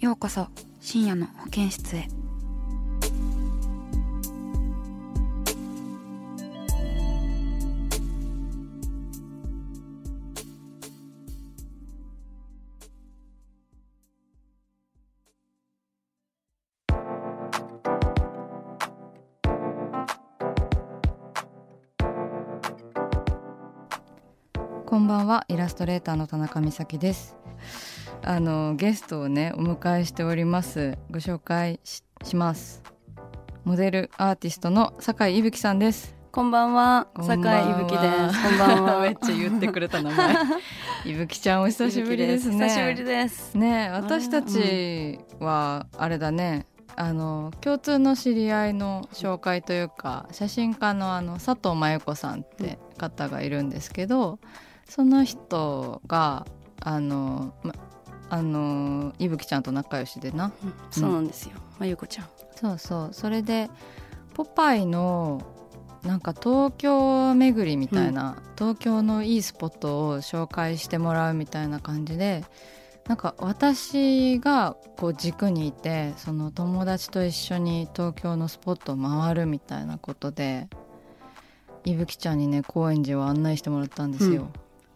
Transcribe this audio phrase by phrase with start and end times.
[0.00, 0.48] ようこそ
[0.80, 2.08] 深夜の保健室へ。
[24.86, 27.39] こんばんはイラストレーターの田中美咲です。
[28.22, 30.98] あのゲストをねお迎えしております。
[31.10, 32.82] ご紹介しします。
[33.64, 36.14] モデルアーティストの酒井いぶきさんです。
[36.30, 38.42] こんばんは、酒は井いぶきです。
[38.42, 39.00] こんばんは。
[39.02, 40.36] めっちゃ言ってくれた名前。
[41.06, 42.68] いぶきちゃんお久しぶりですね。
[42.68, 43.56] 久しぶりです。
[43.56, 46.66] ねえ私たちはあれだね。
[46.96, 54.38] あの共通の知り合いの紹介というか写真家のあの佐藤真由子さんって方がいるんですけど
[54.86, 56.46] その人が
[56.82, 57.74] あの、ま、
[58.30, 61.52] あのいぶきちゃんと仲良しでなうんそうなんですよ。
[61.78, 62.28] まゆこちゃん。
[62.54, 63.68] そうそうそれで
[64.34, 65.42] ポパイの
[66.02, 72.42] なんか東京巡りみたいな、東京のいいスポットを紹介してもらうみたいな感じで
[73.06, 80.68] なんか私がこう軸にいてその友達と一緒に東京のスポットを回るみたいなことで
[81.84, 84.50] いぶきちゃんにね高円寺を案内してもらったんですよ。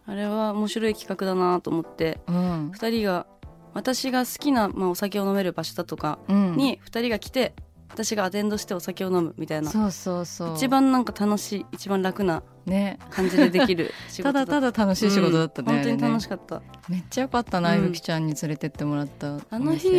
[0.07, 2.69] あれは面白い企画だなと思って、うん。
[2.73, 3.25] 二人が
[3.73, 6.55] 私が好きなまあお酒を飲める場所だとかうん。
[6.55, 7.55] に二人が来て、
[7.89, 9.71] 私がアテンドしてお酒を飲むみたいな。
[9.71, 10.55] そうそうそう。
[10.55, 12.99] 一番なんか楽しい、一番楽なね。
[13.09, 14.45] 感じでできる 仕事た。
[14.45, 16.57] だただ楽しい仕事だったね,、うん本当に楽しかかった。
[16.57, 17.85] っためっちゃよかったな、うん。
[17.85, 19.89] いぶきちゃんに連れてってもらったあの日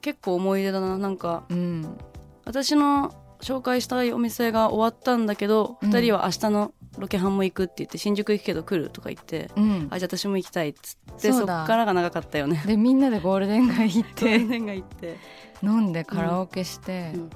[0.00, 0.98] 結構思い出だな。
[0.98, 1.44] なんか。
[1.50, 1.96] うん。
[2.44, 9.88] 私の紹介したいお店が終わったんだけど、うん二人は明日のロケハンも行くって言って新宿行くけど来るとか言って、うん。
[9.90, 12.62] あじゃあ私も行きたいっつってそうっそだからが長かったよね。
[12.66, 14.24] でみんなでゴールデン街行って。
[14.24, 15.16] 天然が行って、
[15.62, 17.30] 飲んでカラオケして、うん。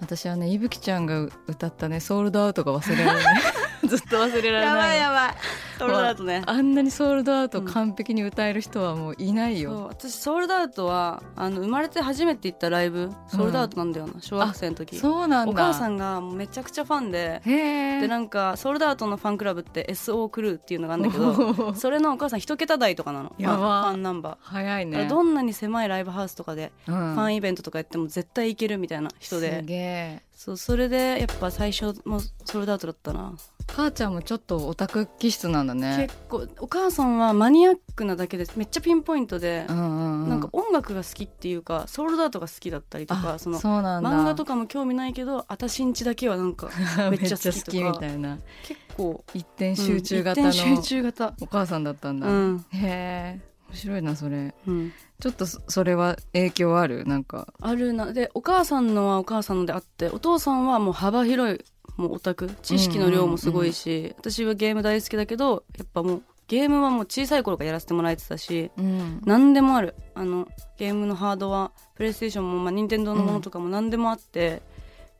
[0.00, 3.42] 私はねいぶきちゃんが歌ったね「ソールドアウト」が忘れられない。
[3.88, 4.98] ずっと忘れられない。
[4.98, 5.34] やばい
[5.78, 6.42] ソールドアウトね。
[6.46, 14.96] あんなにソールドアウト完璧に歌える人はもういないよ、そう私ソールドアウトはあの生まれて初めて行ったライブソールドアウトなんだよな、小学生の時。
[14.96, 15.52] そうなんだ。
[15.52, 17.42] お母さんがめちゃくちゃファンで。
[17.44, 23.34] でなんかソールドアウトのファンクラブって SO クルーっていうのがあるんだけど それのお母さん一桁台とかなの。
[23.38, 23.56] やば。
[23.56, 24.98] ファンファンナンバー、早いね。
[24.98, 26.94] らどんなに狭いライブハウスとかでうん。
[26.94, 33.34] ファンイベントとかやっても絶対行けるみたいな人すで、げえそうそれでやっぱ最初もソールドアウトだったな、
[33.66, 36.08] 母ちゃんもちょっとオタク気質なんだね。
[36.08, 40.28] 結構お母さんはマニアックなだけでめっちゃピンポイントで、うんうんうん。
[40.28, 46.68] なんか音楽が好きっていうかソールドアウトが好きだったりとかあその漫画とかも興味ないけど私んちだけはなんか
[47.10, 47.90] めっちゃ好きとか。
[47.92, 48.38] みたいな。
[48.64, 51.34] 結構一点集中型のうん一点集中型。
[51.40, 54.54] お母さんだったんだ、うん、へえ面白いなそれ。
[54.66, 57.04] うん、ちょっとそそれは影響ある？
[57.04, 57.52] なんか。
[57.60, 58.12] あるな。
[58.12, 61.64] でお母さんのはお母さんのであってお父さんはもう幅広い
[61.96, 62.50] もうオタク。
[62.62, 69.20] 知識の量もすごいし、私はゲーム大好きだけどやっぱもうゲームはもう小さい頃からやらせてもらえてたしうん。
[69.24, 69.94] 何でもある。
[70.14, 74.62] あのゲームのハードはプレイステーションも、まあ、任天堂のものとかも何でもあって、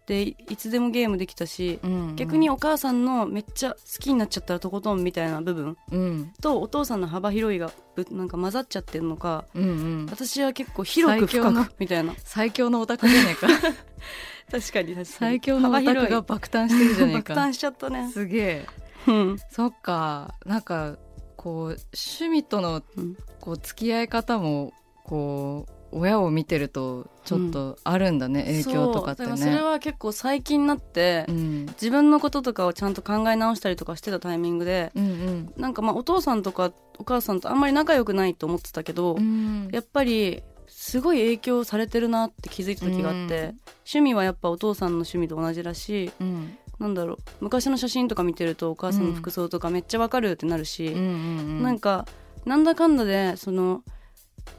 [0.07, 6.33] でいいつでもゲームできたし、うん逆にお母さんのめっちゃ好きになっちゃったらとことんみたいな部分うん。
[6.41, 9.67] とお父さんの幅広いがぶなんか混ざっちゃってるのかうんう
[10.05, 10.07] ん。
[10.11, 12.15] 私は結構広く深くみたいな。
[12.19, 13.49] 最強のオタクじゃねえか。
[14.51, 15.05] 確かに確かに。
[15.07, 17.35] 最強のオタクが爆誕してるじゃねえか。
[17.35, 18.11] 爆誕しちゃったね。
[18.13, 18.67] すげえ。
[19.07, 19.39] うん。
[19.51, 20.35] そっか。
[20.45, 20.97] なんか
[21.37, 23.17] こう趣味とのうん。
[23.41, 24.73] こう付き合い方も
[25.05, 29.37] こう親を見てるとちょっとあるんだね、影響とかってね。
[29.37, 31.67] それは結構最近になって、うん。
[31.67, 39.23] 自分のこととかをちゃんと考え直したりとかしてたタイミングでうんなんかまあお父さんとかお母さんとあんまり仲良くないと思ってたけど、うん。
[39.23, 43.61] うんやっぱりすごい影響されてるなって気づいた時があって、うん。
[43.87, 46.59] 趣味はやっぱお父さんの趣味と同じだしうん。
[46.79, 51.63] なんだろう昔の写真とか見てるとお母さんの服装とかめっちゃわかるってなるし、うんうん。
[51.63, 52.07] なんか
[52.45, 53.83] なんだかんだでその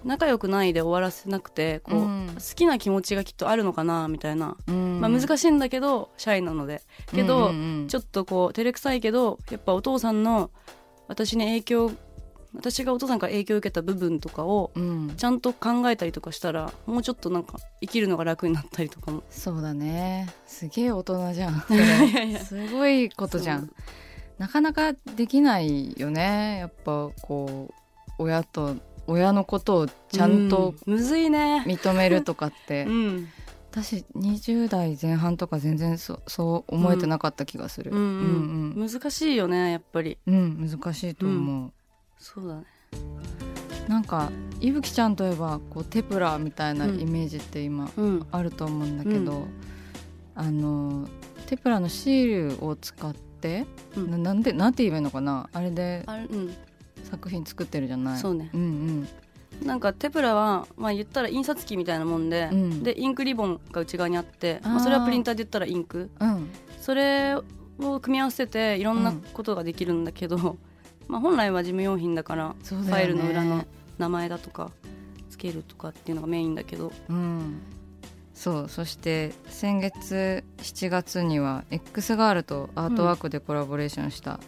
[0.03, 2.27] 仲良くないで終わらせなくてこう、うん。
[2.35, 5.01] 好きな気持ちがきっとあるのかなみたいな、うん。
[5.01, 6.81] まあ、難しいんだけどシャイなので。
[7.07, 7.51] けど、
[7.87, 10.51] ちょょっとこう照れくさいけどやっぱお父さんの
[11.07, 11.91] 私に影響
[12.55, 15.13] 私がお父さんから影響を受けた部分とかをうん。
[15.17, 19.23] ちゃんと考えたりとかしたらもうちょっとなんか生きるのが楽になったりとかも。
[19.29, 20.29] そうだね。
[20.45, 21.61] すげえ大人じゃん。
[22.45, 23.71] すごいことじゃん。
[24.37, 26.57] なかなかできないよね。
[26.59, 27.73] やっぱこう
[28.17, 28.75] 親と
[29.07, 30.93] 親のことをちゃんとうん。
[30.93, 31.63] むずいね。
[31.67, 33.27] 認めるとかって、 うん。
[33.71, 38.73] 私20代前半とか全然そそう思えてなかった気がする、うんうん。
[38.77, 40.17] うん難しいよねやっぱり。
[40.25, 41.71] うんうん難しいと思う、
[42.17, 42.63] そうだね。
[43.89, 44.31] なんか
[44.61, 48.25] いぶきちゃんといえばこうテプラみたいなイメージって今うん。
[48.31, 49.47] あると思うんだけど、うん。
[50.35, 51.07] あの
[51.47, 53.65] テプラのシールを使って、
[53.97, 54.11] うん。
[54.11, 55.49] ななんでなんて言えばいいのかな？
[55.51, 56.53] あれであれうん
[57.05, 58.19] 作品作ってるじゃない。
[58.19, 58.49] そうね。
[58.53, 59.07] うん
[59.63, 62.83] なんかテプラはまあ言ったら印刷機みたいなもんで、うん。
[62.83, 66.09] でインクリボンが内側にあってまあ、それはプリンターで言ったらインク。
[66.19, 66.35] うん。
[66.35, 66.49] うん
[66.85, 67.33] それ
[67.79, 70.57] を組み合わせていろんなことができるんだけど、
[71.07, 73.65] まあ本来は事務用品だからファイルの裏の
[73.97, 74.71] 名前だとか
[75.31, 76.91] つけるとかっていうのがメインだけど。
[77.09, 77.61] うん。
[78.35, 84.39] そうそして先月7月には X ガールとアートワークでコラボレーションした、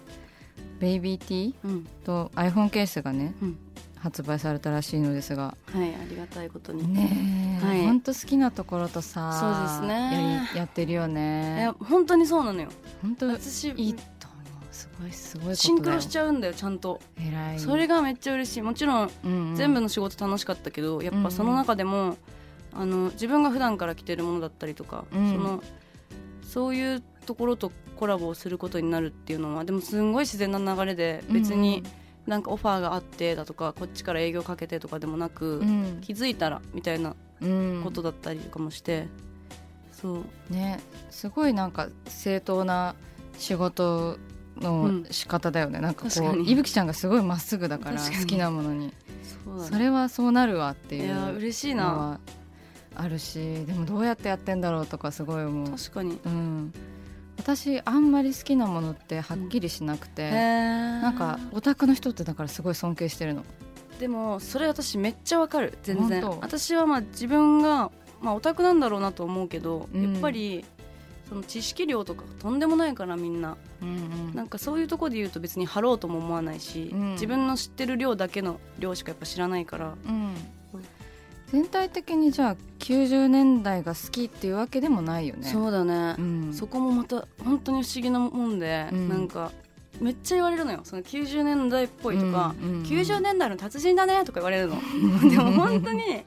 [0.79, 1.87] ベイビーティーうん。
[2.03, 3.57] と iPhone ケースがね、うん。
[3.99, 5.57] 発売されたらしいのですが。
[5.73, 7.85] はいありがたいことに、ねえ、はい。
[7.85, 10.43] ほんと好きなところとさそうですね。
[10.43, 12.69] やりやってるよいねや本当にそうなのよ。
[13.01, 14.65] 本当私いいと思う。
[14.71, 16.99] すごいすごいシンクロしちゃうんだよちゃんと。
[17.19, 17.59] 偉い。
[17.59, 18.61] それがめっちゃ嬉しい。
[18.61, 19.55] もちろんうんうん。
[19.55, 22.17] 全部の仕事楽しかったけどやっぱその中でも、
[22.73, 25.31] あの自分が普段から着てるものだったりとか、うん。
[25.33, 25.63] その
[26.43, 31.83] そういうところとコラボをすることになるっていうのはでもすんごい自然な流れで別に
[32.25, 35.99] なんかオファーがあってだとかこっちから営業かけてとかでもなく、うん。
[36.01, 37.81] 気づいたらみたいなうん。
[37.83, 39.07] ことだったりとかもして、
[39.91, 40.53] そう。
[40.53, 40.79] ね。
[41.09, 42.95] すごいなんか正当な
[43.37, 44.17] 仕事
[44.57, 48.93] の仕方だよね、なんかこういぶきちゃんがすごいまっすぐだから好きなものに。
[49.45, 49.67] そね。
[49.69, 51.83] それはそうなるわっていういや嬉しいな。
[51.83, 52.19] のは
[52.95, 53.35] あるし
[53.65, 56.19] でもどうやってやってんだろうとかすごい思う、確かに。
[56.25, 56.73] うん、
[57.47, 63.45] 私あんまり好きなものってはっきりしなくて、へななんかオタクの人ってだからすごい尊敬してるの。
[64.01, 66.29] でもそれ私めっちゃわかる全然。
[66.41, 67.89] 私はまあ自分が
[68.21, 70.13] まあオタクなんだろうなと思うけど、うん。
[70.13, 70.65] やっぱり
[71.29, 73.55] その知識量とかとんでもないからみんな。
[73.81, 77.11] うんなんかそういうところで言うと別に貼ろうとも思わないし、うん。
[77.13, 79.93] 自分の知ってる量だけの量しかやっぱ知らないから。
[80.05, 80.35] うん。
[81.47, 82.55] 全体的にじゃあ
[82.87, 85.49] 90年代が好きっていうわけでもないよね。
[85.49, 86.53] そうだね、うん。
[86.53, 89.09] そこもまた本当に不思議なもんで、うん。
[89.09, 89.51] なんか
[89.99, 90.79] めっちゃ言われるのよ。
[90.85, 92.83] その90年代っぽいとか、うんうんうん。
[92.83, 94.77] 90年代の達人だねとか言われるの。
[95.29, 96.23] でも本当に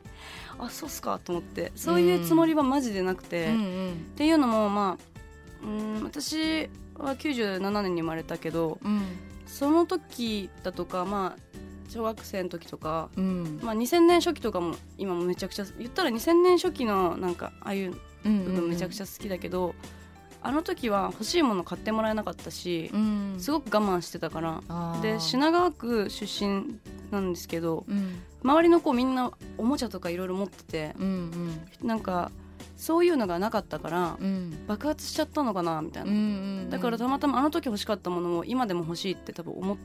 [0.58, 3.54] あそうっすかと思ってそういうつもりはマジでなくて、うん。
[3.54, 3.94] っうん。
[4.16, 6.68] ていうのもまあうん私
[6.98, 9.00] は97年に生まれたけどうん。
[9.46, 13.60] その時だとかまあ小学生の時とか、うん。
[13.62, 17.94] まあ、2000年初期とかも今もめちゃくちゃ言ったら2000年初期のなんかああいう
[18.24, 19.74] うん部分めちゃくちゃ好きだけど、
[20.42, 23.34] あの時は欲しいもの買ってもらえなかったし、うん。
[23.38, 24.62] すごく我慢してたから。
[25.02, 26.78] で品川区出身
[27.10, 28.22] なんですけどうん。
[28.42, 31.86] 周りの子みんなおもちゃとかいろいろ持っててうんうん。
[31.86, 32.30] なんか
[32.76, 34.64] そういうのがなかったからうん。
[34.66, 36.20] 爆発しちゃったのかなみたいな、うんう
[36.66, 36.70] ん。
[36.70, 39.76] だからたまたまあの時欲しかったものを今でも欲しいって多分思っ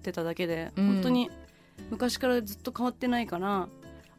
[0.00, 0.86] てただけで、うん。
[0.86, 1.30] 本当に
[1.90, 3.68] 昔からずっと変わってないから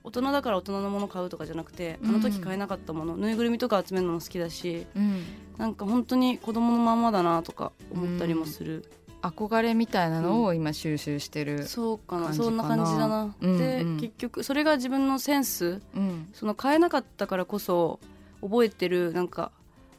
[0.03, 2.09] 大人だから大人のもの買うとかじゃなくて、うん。
[2.09, 5.23] あの時買えなかったものぬいぐるみとか集めるのも好きだしうん。
[5.57, 8.85] なんか本当に子供のまんまだなとか思ったりもする、
[9.21, 13.97] 憧れみたいなのを今収集してるそうかなそんな感じだな、うんで、うん。
[13.97, 16.29] 結局それが自分のセンスうん。
[16.33, 18.00] その買えなかったからこそ
[18.41, 19.51] 覚えてるなんか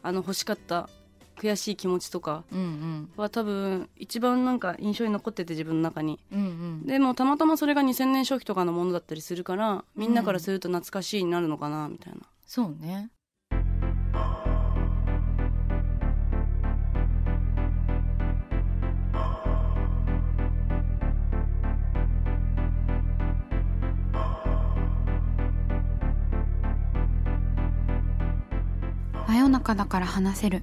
[0.03, 0.89] あの欲しかった
[1.43, 3.11] 悔しい気持ちとかうんうん。
[3.17, 6.21] は多分一番なんか印象に残ってて自分の中に。
[6.33, 6.45] うんう
[6.85, 6.87] ん。
[6.87, 13.11] でもたまたまそれが2000年初期とかのものだったりするからみんなからすると懐かしいになるのかなみたいな、そうね。
[29.27, 30.63] 真夜中だから話せる